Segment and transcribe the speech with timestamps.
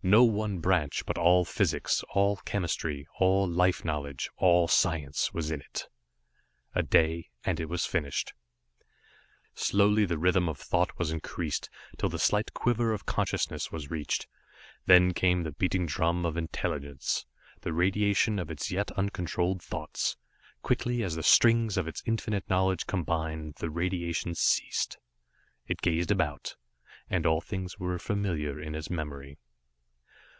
[0.00, 5.60] No one branch, but all physics, all chemistry, all life knowledge, all science was in
[5.60, 5.88] it.
[6.72, 8.32] A day and it was finished.
[9.56, 14.28] Slowly the rhythm of thought was increased, till the slight quiver of consciousness was reached.
[14.86, 17.26] Then came the beating drum of intelligence,
[17.62, 20.16] the radiation of its yet uncontrolled thoughts.
[20.62, 24.96] Quickly as the strings of its infinite knowledge combined, the radiation ceased.
[25.66, 26.56] It gazed about it,
[27.10, 29.38] and all things were familiar in its memory.